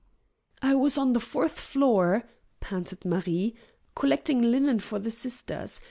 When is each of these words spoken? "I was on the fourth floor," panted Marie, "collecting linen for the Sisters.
"I 0.63 0.73
was 0.73 0.97
on 0.97 1.13
the 1.13 1.19
fourth 1.19 1.59
floor," 1.59 2.23
panted 2.59 3.05
Marie, 3.05 3.53
"collecting 3.93 4.41
linen 4.41 4.79
for 4.79 4.97
the 4.97 5.11
Sisters. 5.11 5.79